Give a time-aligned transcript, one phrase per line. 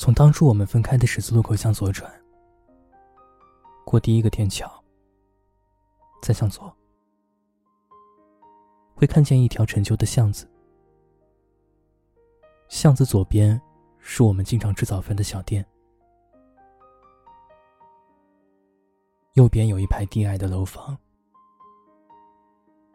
[0.00, 2.10] 从当初我们分开的十字路口向左转，
[3.84, 4.66] 过第一个天桥，
[6.22, 6.74] 再向左，
[8.94, 10.50] 会看见一条陈旧的巷子。
[12.68, 13.60] 巷子左边
[13.98, 15.62] 是我们经常吃早饭的小店，
[19.34, 20.96] 右边有一排低矮的楼房，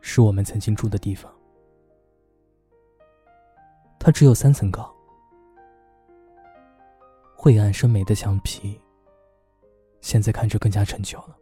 [0.00, 1.32] 是我们曾经住的地方。
[4.00, 4.92] 它只有三层高，
[7.48, 8.78] 晦暗深霉的墙皮，
[10.02, 11.34] 现在看着更加陈旧了。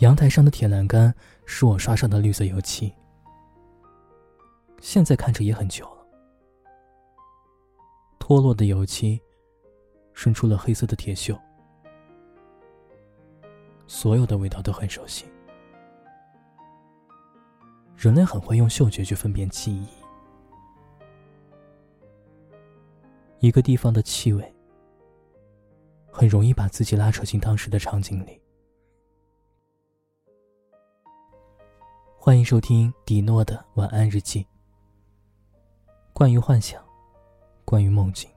[0.00, 1.14] 阳台上的铁栏杆
[1.46, 2.92] 是我刷上的绿色油漆。
[4.82, 6.06] 现在看着也很旧了，
[8.18, 9.18] 脱落的油漆
[10.12, 11.40] 渗出了黑色的铁锈，
[13.86, 15.24] 所有的味道都很熟悉。
[17.96, 19.88] 人类很会用嗅觉去分辨记忆，
[23.44, 24.54] 一个地方的气味
[26.10, 28.40] 很容易把自己拉扯进当时的场景里。
[32.16, 34.46] 欢迎收听迪诺的晚安日记。
[36.14, 36.82] 关于幻想，
[37.66, 38.30] 关于梦境，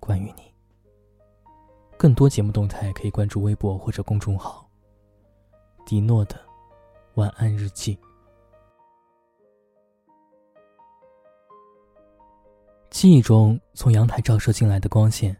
[0.00, 0.52] 关于你。
[1.96, 4.68] 更多节目动态可以关注微博或者公众号
[5.86, 6.34] “迪诺的
[7.14, 7.96] 晚安日记”。
[12.90, 15.36] 记忆中从阳台照射进来的光线，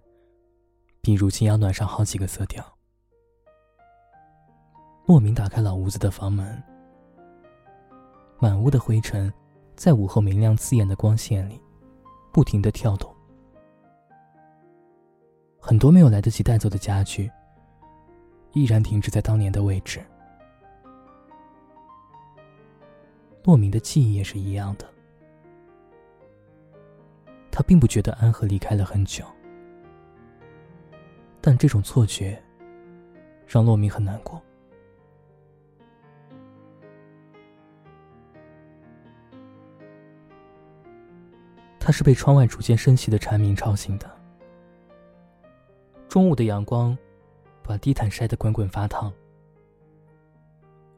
[1.01, 2.65] 比如今要暖上好几个色调。
[5.07, 6.63] 莫名打开老屋子的房门，
[8.39, 9.33] 满屋的灰尘。
[9.77, 11.61] 在午后明亮刺眼的光线里，
[12.33, 13.15] 不停的跳动。
[15.61, 17.31] 很多没有来得及带走的家具，
[18.55, 20.03] 依然停滞在当年的位置。
[23.45, 24.91] 莫名的记忆也是一样的，
[27.57, 29.25] 他并不觉得安和离开了很久，
[31.41, 32.39] 但这种错觉，
[33.47, 34.43] 让洛明很难过。
[41.81, 44.06] 他是被窗外逐渐升起的蝉鸣吵醒的。
[46.11, 46.94] 中午的阳光，
[47.62, 49.11] 把地毯晒得滚滚发烫。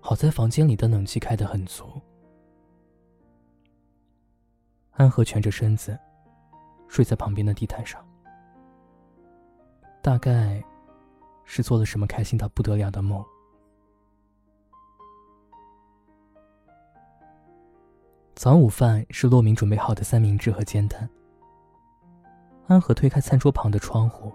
[0.00, 2.02] 好在房间里的冷气开得很足。
[4.94, 5.96] 安和蜷着身子，
[6.88, 8.04] 睡在旁边的地毯上。
[10.02, 10.62] 大概，
[11.44, 13.24] 是做了什么开心到不得了的梦。
[18.34, 21.08] 早午饭是洛明准备好的三明治和煎蛋。
[22.68, 24.32] 安和推开餐桌旁的窗户，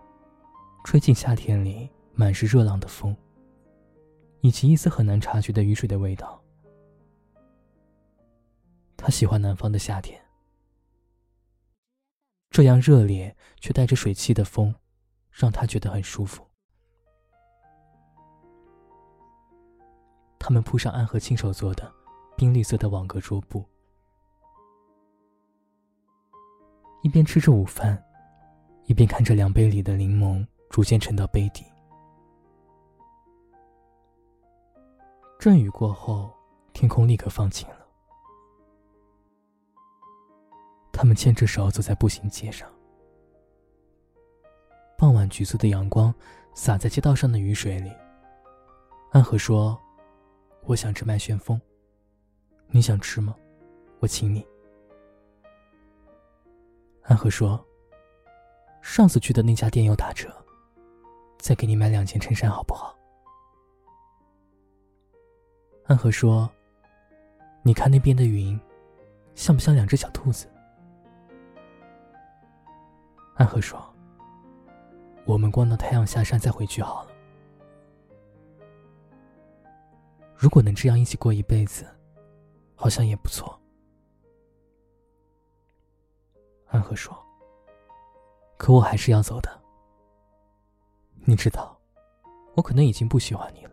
[0.83, 3.15] 吹进夏天里满是热浪的风，
[4.41, 6.41] 以及一丝很难察觉的雨水的味道。
[8.97, 10.19] 他喜欢南方的夏天，
[12.53, 14.75] 这样热烈却带着水汽的风，
[15.31, 16.45] 让他觉得很舒服。
[20.37, 21.91] 他们铺上安和亲手做的
[22.37, 23.65] 冰绿色的网格桌布。
[27.01, 28.01] 一边吃着午饭，
[28.85, 31.65] 一边看着两杯里的柠檬逐渐沉到杯底。
[35.39, 36.31] 阵雨过后，
[36.71, 37.82] 天空立刻放晴了。
[41.03, 42.65] 他们牵着手走在步行街上，
[44.97, 46.15] 傍晚橘色的阳光
[46.53, 47.91] 洒在街道上的雨水里。
[49.11, 49.77] 安和说
[50.63, 51.59] ：“我想吃麦旋风，
[52.67, 53.35] 你想吃吗？
[53.99, 54.47] 我请你。”
[57.03, 57.61] 安和说
[58.81, 60.33] ：“上次去的那家店有打折，
[61.37, 62.97] 再给你买两件衬衫好不好？”
[65.83, 66.49] 安和说
[67.61, 68.57] ：“你看那边的云，
[69.35, 70.47] 像不像两只小兔子？”
[73.35, 73.81] 安和说
[75.25, 77.11] ：“我们逛到太阳下山再回去好了。
[80.35, 81.85] 如果能这样一起过一辈子，
[82.75, 83.59] 好像也不错。”
[86.69, 87.15] 安和说
[88.57, 89.49] ：“可我还是要走的。
[91.25, 91.79] 你知道，
[92.55, 93.71] 我可能已经不喜欢你了。”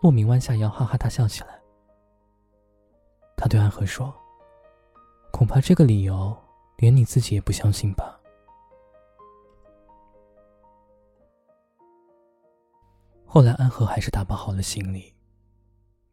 [0.00, 1.60] 莫名弯下腰，哈哈大笑起来。
[3.36, 4.14] 他对安和说
[5.36, 6.34] ：“恐怕这个理由，
[6.78, 8.18] 连你自己也不相信吧。”
[13.26, 15.14] 后来，安和还是打包好了行李，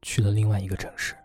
[0.02, 1.16] 去了另外一个城市。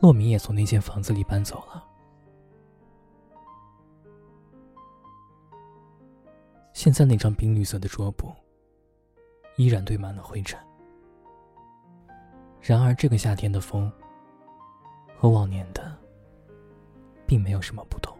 [0.00, 1.86] 洛明也从那间房子里搬走了。
[6.72, 8.32] 现在那张冰绿色的桌布，
[9.56, 10.58] 依然堆满了灰尘。
[12.60, 13.90] 然而，这个夏天的风
[15.20, 15.96] 和往年的
[17.26, 18.17] 并没有什么不同。